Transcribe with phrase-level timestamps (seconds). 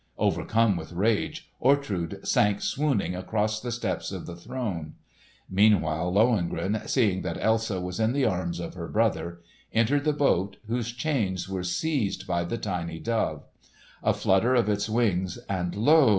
[0.17, 4.95] Overcome with rage, Ortrud sank swooning across the steps of the throne.
[5.47, 9.41] Meanwhile Lohengrin, seeing that Elsa was in the arms of her brother,
[9.71, 13.43] entered the boat, whose chains were seized by the tiny dove.
[14.01, 16.09] A flutter of its wings, and lo!